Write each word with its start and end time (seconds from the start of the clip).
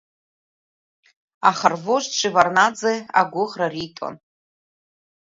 Аха 1.49 1.67
рвожд 1.73 2.11
Шеварднаӡе 2.19 2.93
агәыӷра 3.19 3.67
риҭон. 3.73 4.15